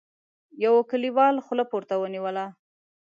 [0.63, 2.45] يوه کليوال خوله پورته ونيوله: